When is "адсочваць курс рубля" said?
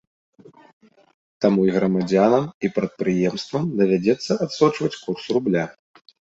4.49-5.65